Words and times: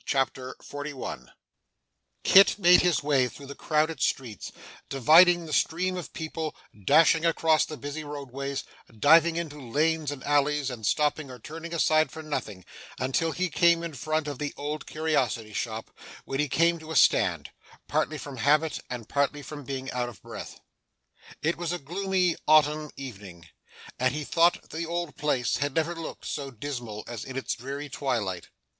CHAPTER 0.03 0.55
41 0.63 1.31
Kit 2.23 2.57
made 2.57 2.81
his 2.81 3.03
way 3.03 3.27
through 3.27 3.45
the 3.45 3.53
crowded 3.53 4.01
streets, 4.01 4.51
dividing 4.89 5.45
the 5.45 5.53
stream 5.53 5.95
of 5.95 6.11
people, 6.11 6.55
dashing 6.87 7.23
across 7.23 7.67
the 7.67 7.77
busy 7.77 8.03
road 8.03 8.31
ways, 8.31 8.63
diving 8.97 9.35
into 9.35 9.61
lanes 9.61 10.09
and 10.09 10.23
alleys, 10.23 10.71
and 10.71 10.87
stopping 10.87 11.29
or 11.29 11.37
turning 11.37 11.71
aside 11.71 12.09
for 12.09 12.23
nothing, 12.23 12.65
until 12.97 13.31
he 13.31 13.47
came 13.51 13.83
in 13.83 13.93
front 13.93 14.27
of 14.27 14.39
the 14.39 14.55
Old 14.57 14.87
Curiosity 14.87 15.53
Shop, 15.53 15.91
when 16.25 16.39
he 16.39 16.49
came 16.49 16.79
to 16.79 16.89
a 16.89 16.95
stand; 16.95 17.51
partly 17.87 18.17
from 18.17 18.37
habit 18.37 18.79
and 18.89 19.07
partly 19.07 19.43
from 19.43 19.65
being 19.65 19.91
out 19.91 20.09
of 20.09 20.19
breath. 20.23 20.59
It 21.43 21.57
was 21.57 21.71
a 21.71 21.77
gloomy 21.77 22.37
autumn 22.47 22.89
evening, 22.97 23.49
and 23.99 24.15
he 24.15 24.23
thought 24.23 24.71
the 24.71 24.83
old 24.87 25.15
place 25.15 25.57
had 25.57 25.75
never 25.75 25.93
looked 25.93 26.25
so 26.25 26.49
dismal 26.49 27.03
as 27.07 27.23
in 27.23 27.37
its 27.37 27.53
dreary 27.53 27.87
twilight. 27.87 28.47